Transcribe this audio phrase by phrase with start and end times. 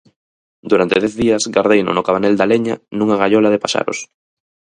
[0.71, 3.99] Durante dez días gardeino no cabanel da leña nunha gaiola de paxaros.